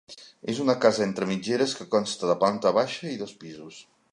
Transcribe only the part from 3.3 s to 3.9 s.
pisos.